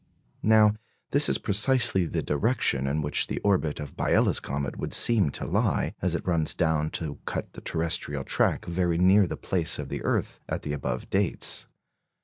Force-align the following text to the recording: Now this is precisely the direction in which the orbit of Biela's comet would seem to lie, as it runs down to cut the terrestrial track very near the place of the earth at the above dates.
Now 0.41 0.73
this 1.11 1.29
is 1.29 1.37
precisely 1.37 2.07
the 2.07 2.23
direction 2.23 2.87
in 2.87 3.03
which 3.03 3.27
the 3.27 3.37
orbit 3.41 3.79
of 3.79 3.95
Biela's 3.95 4.39
comet 4.39 4.79
would 4.79 4.95
seem 4.95 5.29
to 5.33 5.45
lie, 5.45 5.93
as 6.01 6.15
it 6.15 6.25
runs 6.25 6.55
down 6.55 6.89
to 6.97 7.19
cut 7.25 7.53
the 7.53 7.61
terrestrial 7.61 8.23
track 8.23 8.65
very 8.65 8.97
near 8.97 9.27
the 9.27 9.37
place 9.37 9.77
of 9.77 9.89
the 9.89 10.03
earth 10.03 10.39
at 10.49 10.63
the 10.63 10.73
above 10.73 11.11
dates. 11.11 11.67